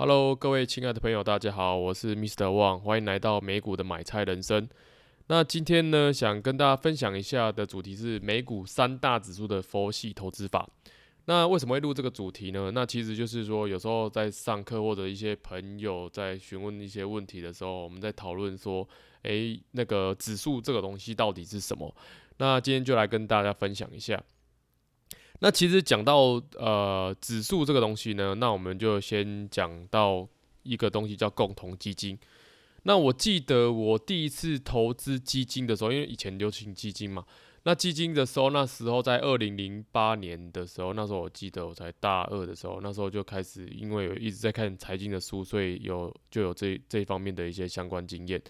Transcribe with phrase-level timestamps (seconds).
[0.00, 2.44] Hello，各位亲爱的朋友，大家好，我是 Mr.
[2.44, 4.68] Wang，欢迎来到美股的买菜人生。
[5.26, 10.70] 那今天呢，想跟大家分享一下的主题是美股三大指数的佛系投资法。
[11.24, 12.70] 那为什么会录这个主题呢？
[12.72, 18.88] 那其实就是说，有时候在上课或者一些朋友在询问一些问题的时候，我们在讨论说，
[19.22, 21.92] 诶，那个指数这个东西到底是什么？
[22.36, 24.22] 那今天就来跟大家分享一下。
[25.40, 30.28] 那其实讲到呃指数这个东西呢，那我们就先讲到
[30.64, 32.18] 一个东西叫共同基金。
[32.82, 37.24] 那我记得我第一次投资基金的时候，因为以前流行基金嘛，
[37.64, 48.40] 那基金的时候，那时候在二零零八年的时候，那时候我记得我才大二的时候，那时候就开始因为有一直在看财经的书，所以有就有这这方面的一些相关经验。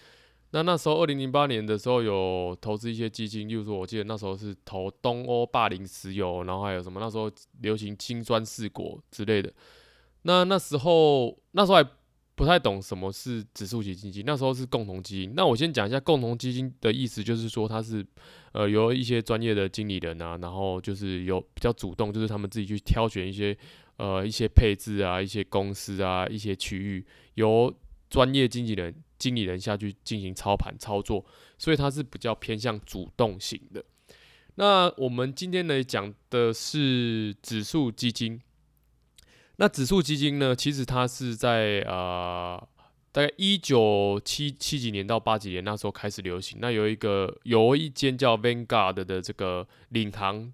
[0.51, 7.31] 那那时候，二零零八年的时候有投资一些基金，例如说，我记得那时候是投东欧霸凌石油，然后还有什么那时候
[7.61, 9.53] 流行金砖四国之类的。
[10.23, 11.89] 那那时候那时候还
[12.33, 15.33] 不太懂什么是指数型基金，那时候是共同基金。
[15.35, 18.03] 那我先讲一下共同基金的意思，就是说它是
[18.53, 23.55] 呃由一些专业的经理人啊，然后就是有比较主动，就是他们自己去挑选一些
[23.97, 27.71] 呃一些配置啊、一些公司啊、一些区域，由
[28.09, 28.95] 专业经纪人。
[29.19, 31.23] 经理人下去进行操盘操作，
[31.57, 33.83] 所以它是比较偏向主动型的。
[34.55, 38.41] 那我们今天来讲的是指数基金。
[39.57, 42.67] 那指数基金呢，其实它是在啊、呃，
[43.11, 46.59] 大概一九七七几年到八几年那时候开始流行。
[46.61, 50.51] 那有一个有一间叫 Vanguard 的这个领航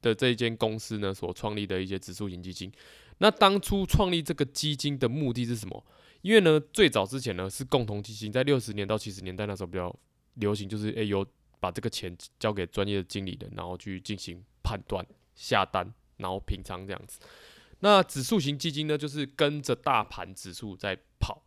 [0.00, 2.72] 的这一间公司呢，所创立的一些指数型基金。
[3.18, 5.84] 那当初创立这个基金的目的是什么？
[6.24, 9.94] 因为呢，最早之前呢是共同基金，在六十年到七十年代那时候比较
[10.36, 11.24] 流行，就是诶有
[11.60, 17.20] 把这个钱交给专业的经理人，然后去进行判断、下单，然后平仓这样子。
[17.80, 21.42] 那指数型基金呢，就是跟着大盘指数在跑。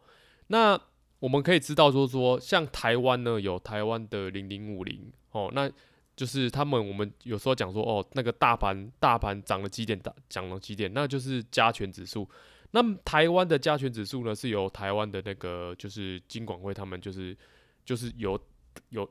[0.50, 0.80] 那
[1.18, 5.68] 我们可以知道说说，像台湾呢有台湾的零零五零哦，那
[6.16, 10.00] 就是他们我们有时候讲说哦，那个大盘大盘涨了几点，
[10.30, 12.30] 涨了几点，那就是加权指数。
[12.80, 17.36] 那台湾的加权指数呢，是由台湾的那个就是金管会，他们就是
[17.84, 18.40] 就是由
[18.90, 19.10] 有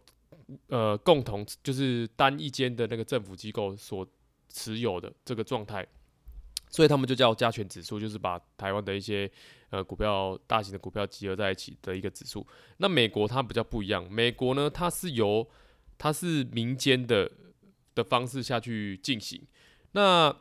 [0.68, 4.06] 呃共同就是单一间的那个政府机构所
[4.48, 5.84] 持有的这个状态，
[6.70, 9.28] 所以他们就叫加权指数，就是把台湾的一些
[9.70, 12.46] 呃股票大型的股票集合在一起的一个指数。
[12.76, 15.44] 那美国它比较不一样，美国呢它是由
[15.98, 17.28] 它是民间的
[17.96, 19.42] 的方式下去进行，
[19.90, 20.36] 那。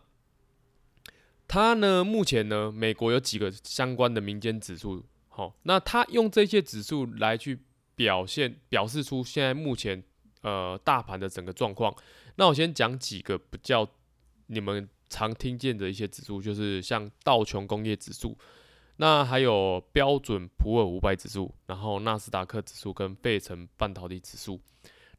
[1.48, 7.60] 它呢，目前呢，美国有几个相关的民间指数，好，那它用这些指数来去
[7.96, 10.04] 表现、表示出现在目前
[10.42, 11.96] 呃大盘的整个状况。
[12.36, 13.88] 那我先讲几个比较
[14.48, 18.36] 你们常听见的一些指数，就是像道琼工业指数，
[18.98, 24.60] 那还有标准普尔五百指数，然后纳斯达克指数跟费城半导体指数。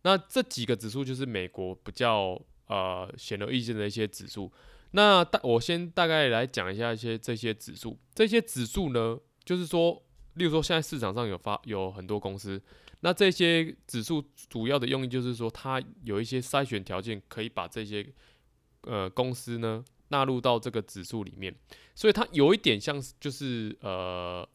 [0.03, 4.53] 那这几个指数就是美国比较呃显而易见的一些指数。
[4.93, 7.99] 那大，我先大概来讲一下一些这些指数。
[8.15, 10.03] 这些指数呢，就是说，
[10.35, 12.63] 例如说，现在市场上有发有很多公司，
[13.01, 18.07] 那这些指数主要的用意就是说，它有一些筛选条件，可以把这些
[18.83, 21.55] 呃公司呢纳入到这个指数里面。
[21.95, 24.49] 所以它有一点像，就是呃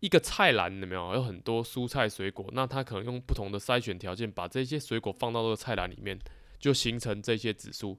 [0.00, 1.14] 一个菜篮，有没有？
[1.14, 6.16] 有很多蔬菜水果，那它可能用不同的筛选条件，把这些水果放到这个菜篮里面，
[6.58, 7.98] 就形成这些指数。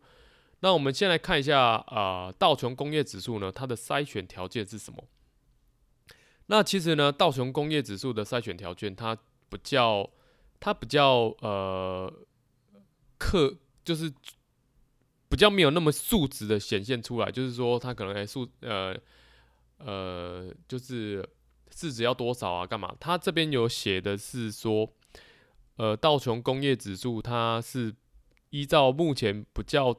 [0.66, 5.04] 那我们先来看一下啊、呃，道琼工业指数呢，它的筛选条件是什么？
[6.48, 9.16] 那其实呢，道琼工业指数的筛选条件，它
[9.48, 10.10] 比较，
[10.60, 12.12] 它比较呃，
[13.20, 14.12] 客就是
[15.30, 18.98] 比较没有那么数值的显现出来，就是说它可能哎数呃
[19.78, 21.24] 呃，就是
[21.70, 22.66] 市值要多少啊？
[22.66, 22.96] 干嘛？
[23.00, 24.92] 它这边有写的是说，
[25.76, 27.94] 呃，道琼工业指数它是
[28.50, 29.96] 依照目前比较。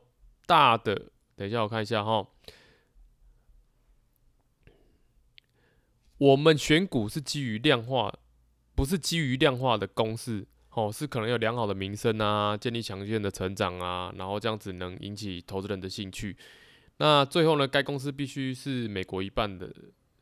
[0.47, 2.27] 大的，等一下我看一下哈。
[6.19, 8.11] 我们选股是基于量化，
[8.75, 16.35] 不是基于量化的公式，哦，是可能有良好的名声啊，建立强健的成长啊，然后这样子能引起投资人的兴趣。
[16.97, 19.71] 那最后呢，该公司必须是美国一半的，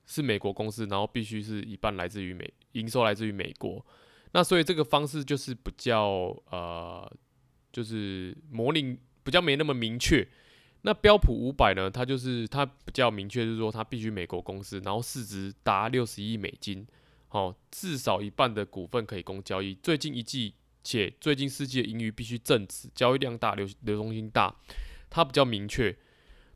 [0.06, 3.87] 是美国公司，然后必须是一半来自于美，营收来自于美国。
[4.32, 7.09] 那所以这个方式就是比较呃，
[7.71, 8.99] 就是模拟。
[9.25, 10.29] 比较没那么明确，
[10.82, 11.91] 那标普五百呢？
[11.91, 16.87] 它就是它比较明确，就是说它必须美国公司，然后市值达六十亿美金，
[17.29, 19.75] 好，至少一半的股份可以供交易。
[19.82, 20.55] 最近一季
[20.85, 24.55] 且最近四季的盈余必须正值，交易量大，流流动性大，
[25.09, 25.97] 它比较明确。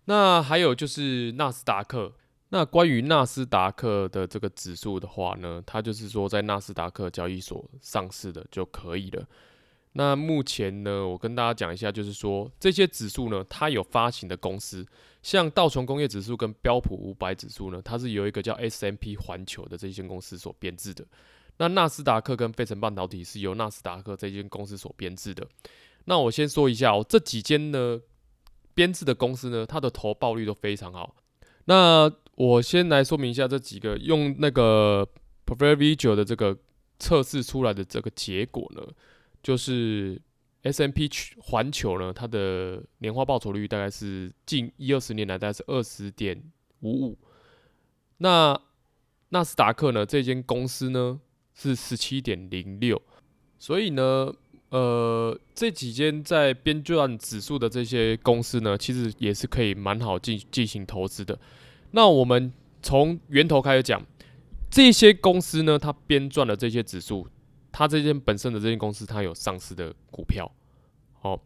[0.05, 2.15] 那还有就是纳斯达克，
[2.51, 9.27] 那关于纳斯达克的这个指数的话呢，它就是说在纳斯达克交易所上市的就可以了。
[9.93, 14.87] 那目前呢，我跟大家讲一下，就是说这些指数呢，它有发行的公司，
[15.23, 21.05] 像道琼工业指数跟标普五百指数呢，它是由一个叫 S M P 环球的这间公司所编制的。
[21.57, 25.45] 那纳斯达克跟费城半导体是由纳斯达克这间公司所编制的。
[26.05, 28.01] 那我先说一下哦，这几间呢
[28.75, 31.17] 编制的公司呢，它的投报率都非常好。
[31.65, 35.05] 那我先来说明一下这几个用那个
[35.45, 36.57] p r e f e r Visual 的这个
[36.99, 38.83] 测试出来的这个结果呢，
[39.43, 40.21] 就是
[40.63, 41.09] S M P
[41.39, 46.43] 环球呢，它的年化报酬率大概是近一二十年来大概是二十点
[46.81, 47.19] 五五。
[48.19, 48.61] 那
[49.31, 51.21] 纳斯达克呢，这间公司呢
[51.55, 53.01] 是十七点零六。
[53.59, 54.33] 所以呢，
[54.71, 61.39] 呃，这几间在编撰指数的这些公司呢，其实也是可以蛮好进进行投资的。
[61.91, 62.53] 那我们
[62.83, 64.01] 从源头开始讲，
[64.71, 67.27] 这些公司呢，它编撰的这些指数，
[67.73, 70.51] 它这间本身的这间公司，它有上市的股票。
[71.21, 71.41] 好，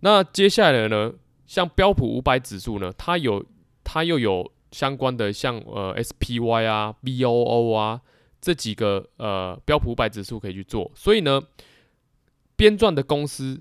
[0.00, 1.12] 那接下来呢，
[1.46, 3.44] 像标普五百指数呢，它有
[3.84, 8.00] 它又有相关的像呃 SPY 啊、VOO 啊
[8.40, 11.42] 这几个呃标普五百指数可以去做，所以呢。
[12.54, 13.60] 编撰的公司，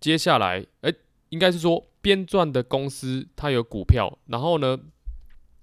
[0.00, 0.94] 接下来，哎、欸，
[1.28, 4.76] 应该是说编撰的公司它有股票，然后呢，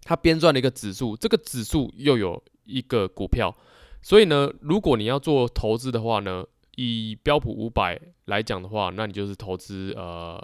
[0.04, 3.54] 它编撰了一个指数，这个指数又有一个股票，
[4.01, 6.45] 所以呢，如果你要做投资的话呢，
[6.75, 10.41] 以标普五百来讲的话，那你就是投资呃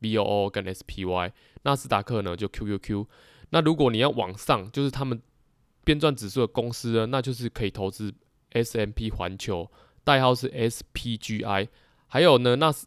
[0.00, 3.06] VOO 跟 SPY，纳斯达克呢就 QQQ，
[3.50, 5.20] 那如果你要往上，就是他们
[5.84, 8.12] 编撰指数的公司呢，那就是可以投资
[8.52, 9.70] SMP 环球。
[10.02, 11.68] 代号是 SPGI，
[12.08, 12.86] 还有呢，纳斯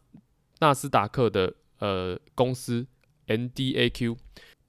[0.60, 2.86] 纳斯达克的呃公司
[3.28, 4.18] NDAQ。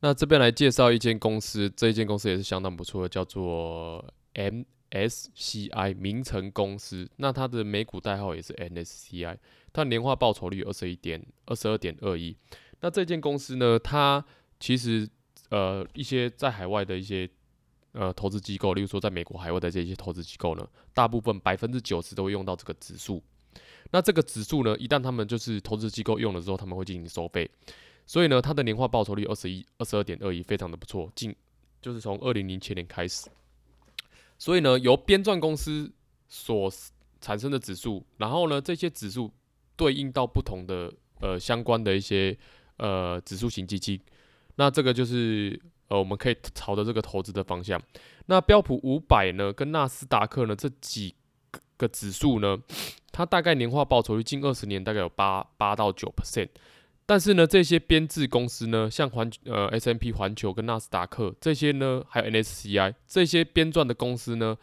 [0.00, 4.02] 那这边来介绍一间公司，这一间公司也是相当不错的，叫做
[4.34, 7.08] M S C I 名城公司。
[7.16, 9.36] 那它的美股代号也是 NSCI，
[9.72, 12.36] 它年化报酬率二十一点二十二点二一。
[12.80, 14.24] 那这间公司呢，它
[14.60, 15.08] 其实
[15.50, 17.28] 呃一些在海外的一些。
[17.92, 23.20] 呃，投资机构，例如说在美国海外的这些投资机构呢，大部分百分之九十都会用到这个指数。
[23.90, 27.50] 那这个指数呢，一旦他们就是投资机构用了之后，他们会进行收费。
[28.06, 31.10] 所以呢，它的年化报酬率二十一、二十二点二一，非常的不错。
[31.16, 31.34] 近
[31.80, 33.28] 就是从二零零七年开始。
[34.38, 35.92] 所以呢，由编撰公司
[36.28, 36.72] 所
[37.20, 39.30] 产生的指数，然后呢，这些指数
[39.76, 40.90] 对应到不同的
[41.20, 42.36] 呃相关的一些
[42.78, 44.00] 呃指数型基金，
[44.56, 45.60] 那这个就是。
[45.90, 47.80] 呃，我们可以朝着这个投资的方向。
[48.26, 51.14] 那标普五百呢，跟纳斯达克呢，这几
[51.78, 52.58] 个指数呢，
[53.10, 56.50] 它大概年化报酬率近二十年大概有八八到九 percent。
[57.08, 64.54] 但是呢，这些编制公司呢，像环呃 S M P 环球跟纳斯达克这些呢，还有 NSCI 这些编撰的公司呢，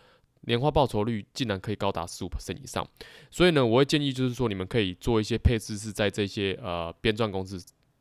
[0.42, 2.88] 年化报酬率竟然可以高达十五%以上。
[3.32, 7.60] 所以呢，我会建议就是说，你们可以做一些配置，是在这些呃编撰公司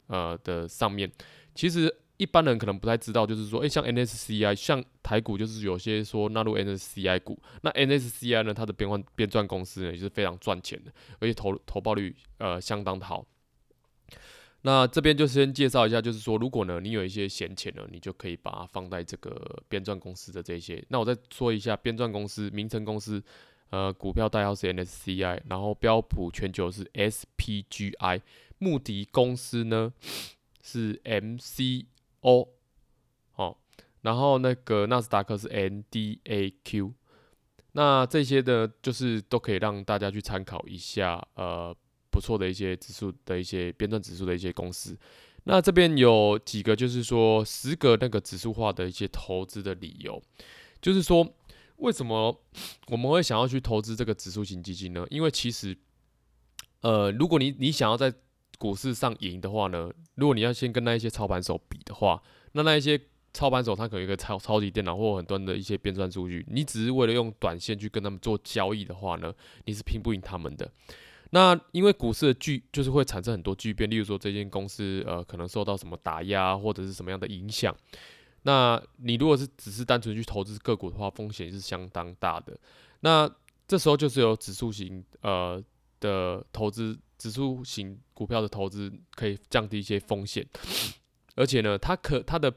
[0.09, 1.11] 呃的上面。
[1.55, 1.97] 其实。
[2.17, 13.27] 一般人可能不太知道，就是说，诶、像 NSCI，像台股，就是有些说纳入 NSCI 股，那 NSCI 呢，它的编换编撰公司呢，也是非常赚钱的，而且投投报率呃相当的好。
[14.67, 20.83] 那这边就先介绍一下，就是说，如果呢你有一些闲钱呢，你就可以把它放在这个编撰公司的这些。
[20.89, 23.23] 那我再说一下，编撰公司名称公司，
[23.69, 28.23] 呃，股票代号是 NSCI，然后标普全球是 SPGI，
[28.57, 29.93] 穆迪公司呢
[30.63, 32.49] 是 MCO，。
[33.35, 33.59] 哦，
[34.01, 36.95] 然后那个纳斯达克是 NDAQ，
[37.73, 41.77] 那这些呢，就是都可以让大家去参考一下，呃，
[42.15, 44.97] 不错的一些指数的一些编撰指数的一些公司。
[45.47, 50.23] 那这边有几个，就是说十个那个指数化的一些投资的理由，
[50.81, 51.29] 就是说
[51.79, 52.41] 为什么
[52.87, 55.05] 我们会想要去投资这个指数型基金呢？
[55.11, 55.77] 因为其实，
[56.83, 58.15] 呃，如果你你想要在
[58.57, 62.99] 股市上赢的话呢，如果你要先跟那一些操盘手比的话，那那一些
[63.35, 69.35] 操盘手他可能一个超超级电脑或很多的一些编撰数据，你只是为了用短线去跟他们做交易的话呢，
[69.67, 70.71] 你是拼不赢他们的。
[71.35, 77.77] 那因为股市的巨就是会产生很多巨变，例如说这间公司呃可能受到什么打压或者是什么样的影响，
[78.43, 82.57] 那你如果是只是单纯去投资个股的话，风险是相当大的。
[83.01, 83.29] 那
[83.67, 85.61] 这时候就是有指数型呃
[85.99, 86.97] 的投资。
[87.17, 90.47] 指数型股票的投资可以降低一些风险，
[91.37, 92.53] 而且呢，它可它的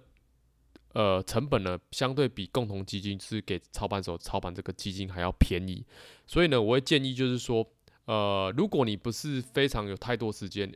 [0.94, 5.86] 呃成本呢，相对比共同基金是给操盘手操盘这个基金还要便宜，
[6.26, 7.66] 所以呢，我会建议就是说，
[8.08, 10.74] 呃，如果你不是非常有太多时间，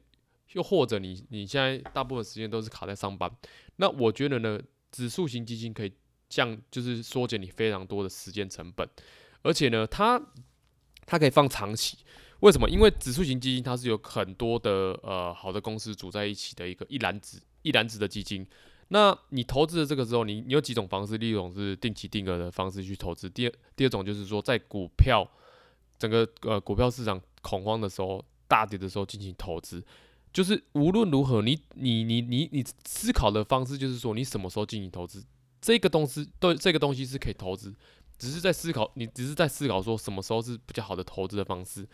[0.51, 3.31] 又或者你你现在大部分时间都是卡在上班，
[3.77, 4.59] 那我觉得呢，
[4.91, 5.93] 指数型基金可以
[6.29, 8.87] 降，就是缩减你非常多的时间成本，
[9.43, 10.21] 而且呢，它
[11.05, 11.97] 它可以放长期。
[12.41, 12.69] 为什么？
[12.69, 18.45] 因为指数型基金它是有很多的呃好的公司组在一起的一个一篮子一篮子的基金。
[18.89, 21.17] 那你投资的这个时候，你你有几种方式？
[21.17, 23.29] 第一种是定期定额的方式去投资。
[23.29, 25.25] 第二第二种就是说，在股票
[26.01, 29.83] 整个呃股票市场恐慌的时候、大跌的时候进行投资。
[30.33, 35.23] 就是无论如何，你你你你你思考的方式就是说，你什么时候进行投资？
[35.61, 37.71] 这个东西对这个东西是可以投资。
[38.17, 41.87] 只是在思考，你只是在思考说什么时候是比较好的投资的方式，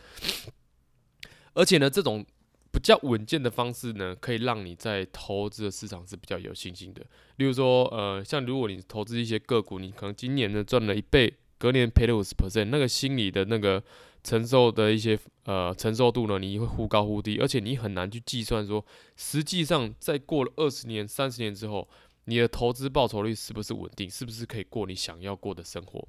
[1.54, 2.26] 而且呢，这种
[2.72, 7.02] 比较稳健的方式呢，可以让你在投资的市场是比较有信心的。
[7.38, 13.84] 例如说，呃，像如果你投资一些个股，你可能今年呢赚了一倍，隔年赔了五十 percent，那个心理的那个
[14.24, 18.86] 承受的一些呃承受度呢，你会忽高忽低，而且你很难去计算说，
[19.16, 21.88] 实际上在过了二十年、三十年之后。
[22.30, 24.10] 你的投资报酬率是不是稳定？
[24.10, 26.06] 是不是可以过你想要过的生活？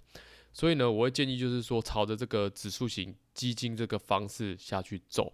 [0.53, 5.33] 所以呢，我会建议就是说，朝着这个指数型基金这个方式下去走。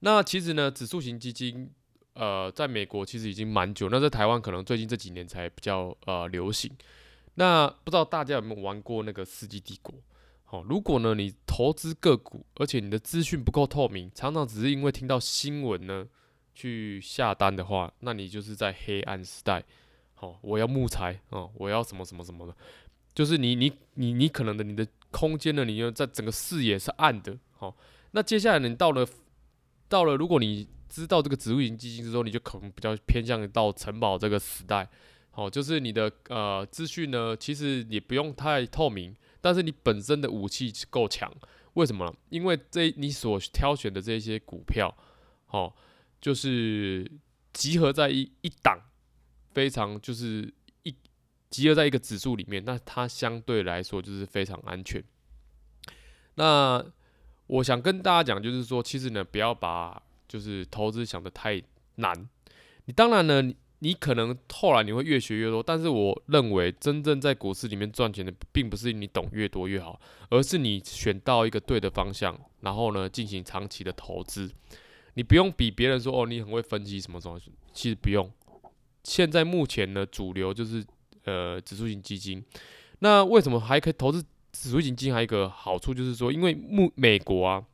[0.00, 1.70] 那其实呢，指数型基金，
[2.14, 6.68] 呃，在美国其实已经蛮久，那在台湾可能最近这几年才比较呃流行。
[7.34, 9.94] 那不知道大家有没有玩过那个世纪帝国？
[10.44, 16.06] 好，如果呢你投资个股，而且你的资讯不够透明，常常只是因为听到新闻呢。
[16.52, 19.64] 去下单的话，那你就是在黑暗时代。
[20.14, 22.54] 好，我要木材哦，我要什么什么什么的，
[23.14, 27.38] 就是你你你你可能的你的空间呢，你又在整个视野是暗的。
[27.52, 27.74] 好，
[28.10, 29.06] 那接下来你到了
[29.88, 34.86] 到了，如果你知道这个指数型基金之后，你就可能比较偏向到城堡这个时代。
[35.30, 41.32] 好，就是你的呃资讯呢，其实也不用太透明，但是你本身的武器够强。
[41.74, 42.14] 为什么？
[42.28, 44.96] 因为这你所挑选的这些股票，
[45.46, 45.76] 好。
[46.20, 47.10] 就是
[47.54, 48.78] 集合在一一档，
[49.54, 50.94] 非常就是一
[51.48, 55.02] 集合在一个指数里面，那它相对来说就是非常安全。
[56.34, 56.84] 那
[57.46, 61.62] 我想跟大家讲，就是说，其实呢，不要把就是投资想得太
[61.94, 62.28] 难。
[62.84, 63.42] 你当然呢，
[63.82, 74.50] 你可能后来你会越学越多，但是我认为真正在股市里面赚钱的，并不是你懂越多越好，而是你选到一个对的方向，然后呢，进行长期的投资。
[75.14, 77.40] 你不用比别人说哦，你很会分析什么什么，
[77.72, 78.30] 其实不用。
[79.02, 80.84] 现在目前呢，主流就是
[81.24, 82.44] 呃指数型基金。
[82.98, 84.22] 那为什么还可以投资
[84.52, 85.14] 指数型基金？
[85.14, 87.64] 还有一个好处就是说，因为目美国啊，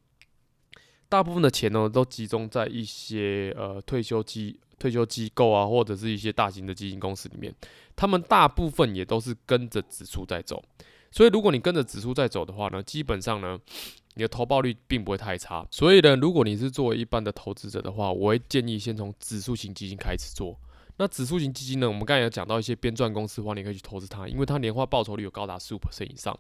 [1.09, 7.55] 大部分的钱呢都集中在一些呃退休机退休机构啊，或者是一些大型的基金公司里面，
[7.95, 10.63] 他们大部分也都是跟着指数在走。
[11.11, 13.59] 所以如果你跟着指数在走的话呢，基本上呢。
[14.19, 20.59] 你的投报率并不会太差，所以呢，如果你是作为一般的投资者的话，我会建议先从指数型基金开始做。
[20.97, 26.35] 那指数型基金呢，我们刚才有讲到一些编撰公司的话，你可以去投资它，因为它年化报酬率有高达十五%以上。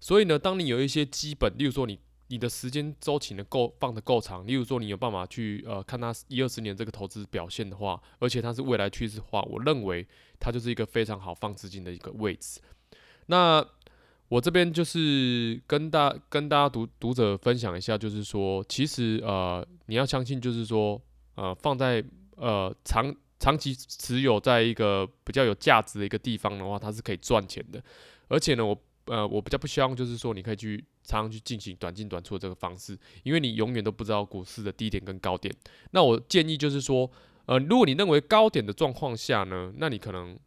[0.00, 1.98] 所以呢，当你有一些基本，例如说你
[2.30, 10.06] 你的时间周期能够放得够长，例如说你有办法去呃看它一二十年这个投资表现的话，而且它是未来趋势的话，我认为
[10.38, 12.60] 它就是一个非常好放资金的一个位置。
[13.26, 13.64] 那
[14.28, 21.02] 我这边就是跟大跟大家读读者分享一下，就是说，其实呃，你要相信，就是说，
[21.34, 22.02] 呃，放在
[22.36, 27.82] 呃长长期持有在一个比较有价值的一个地方的话，它是可以赚钱的。
[28.28, 28.80] 而且呢，我
[29.10, 35.54] 呃我比较不希望就是说，你可以去常常去进行短进短出的这个方式，因为你永远都不知道股市的低点跟高点。
[35.90, 37.10] 那我建议就是说，
[37.46, 40.38] 呃，如果你认为高点的状况下呢，那你可能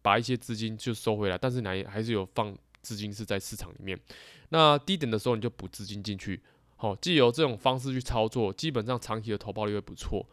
[0.00, 2.56] 把一些资金就收回来，但是你还还是有放。
[2.82, 4.00] 资金是在市场里面，
[4.48, 6.40] 那低点的时候你就补资金进去，
[6.76, 10.26] 好，既有这种方式去操作，基本上长期的投报率会不错。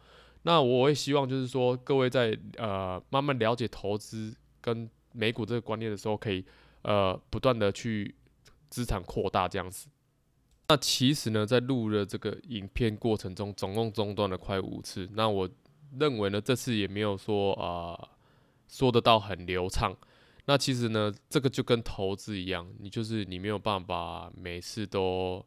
[0.44, 6.42] 那我也希望就是说，各位在呃慢慢了解投资跟美股这个观念的时候，可以
[6.82, 8.14] 呃不断的去
[8.68, 9.88] 资产扩大这样子。
[10.68, 15.08] 那其实呢，在录的这个影片过程中，总共中断了快五次。
[15.12, 15.48] 那我
[15.98, 17.98] 认为呢，这次也没有说啊、
[18.68, 19.96] 说得到很流畅。
[20.44, 25.44] 那其实呢，这个就跟投资一样，你就是你没有办法每次都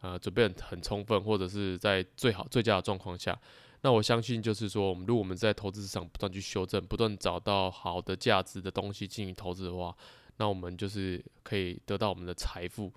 [0.00, 3.38] 呃准备很很充分，或者是在最好最佳的状况下。
[3.82, 9.94] 那我相信就是说，我们如果我们在投资市场不断去修正，不断找到好的价值的东西进行投资的话，
[10.36, 12.92] 那我们就是可以得到我们的财富。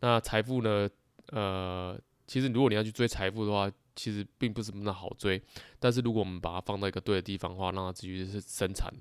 [0.00, 0.88] 那财富呢，
[1.28, 5.40] 呃，其实如果你要去追财富的话，其实并不是那么好追。
[5.78, 8.92] 但是如果我们把它放到一个对的地方的话，让它继续是生产。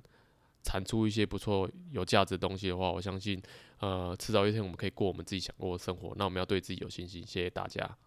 [0.64, 3.42] 产出一些不错、有价值的东西的话，我相信，
[3.80, 6.14] 呃，迟早一天我们可以过我们自己想过的生活。
[6.16, 7.26] 那我们要对自己有信心。
[7.26, 7.98] 谢谢大家。